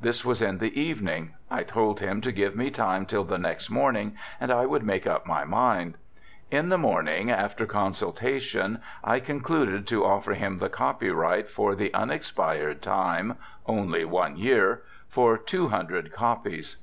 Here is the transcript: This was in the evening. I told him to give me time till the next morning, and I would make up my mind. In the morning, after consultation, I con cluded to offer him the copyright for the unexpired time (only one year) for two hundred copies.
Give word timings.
This 0.00 0.24
was 0.24 0.40
in 0.40 0.56
the 0.56 0.80
evening. 0.80 1.34
I 1.50 1.62
told 1.62 2.00
him 2.00 2.22
to 2.22 2.32
give 2.32 2.56
me 2.56 2.70
time 2.70 3.04
till 3.04 3.24
the 3.24 3.36
next 3.36 3.68
morning, 3.68 4.16
and 4.40 4.50
I 4.50 4.64
would 4.64 4.82
make 4.82 5.06
up 5.06 5.26
my 5.26 5.44
mind. 5.44 5.98
In 6.50 6.70
the 6.70 6.78
morning, 6.78 7.30
after 7.30 7.66
consultation, 7.66 8.80
I 9.04 9.20
con 9.20 9.40
cluded 9.40 9.86
to 9.88 10.02
offer 10.06 10.32
him 10.32 10.56
the 10.56 10.70
copyright 10.70 11.50
for 11.50 11.74
the 11.74 11.92
unexpired 11.92 12.80
time 12.80 13.36
(only 13.66 14.06
one 14.06 14.36
year) 14.38 14.80
for 15.08 15.36
two 15.36 15.68
hundred 15.68 16.10
copies. 16.10 16.78